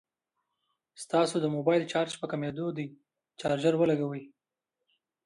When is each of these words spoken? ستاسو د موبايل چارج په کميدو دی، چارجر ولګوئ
ستاسو 1.03 1.35
د 1.41 1.45
موبايل 1.55 1.83
چارج 1.91 2.13
په 2.21 2.25
کميدو 2.31 2.67
دی، 2.77 2.87
چارجر 3.41 3.73
ولګوئ 3.77 4.23